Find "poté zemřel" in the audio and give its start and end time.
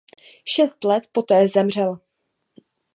1.13-1.99